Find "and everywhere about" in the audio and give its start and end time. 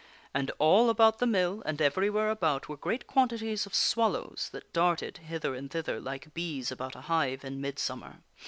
1.63-2.67